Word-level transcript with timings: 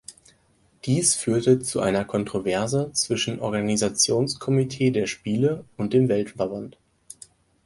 Dies 0.85 1.13
führte 1.13 1.59
zu 1.59 1.79
einer 1.79 2.03
Kontroverse 2.05 2.91
zwischen 2.91 3.39
Organisationskomitee 3.39 4.89
der 4.89 5.05
Spiele 5.05 5.63
und 5.77 5.93
dem 5.93 6.09
Weltverband. 6.09 6.79